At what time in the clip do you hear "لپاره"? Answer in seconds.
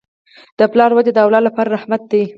1.47-1.73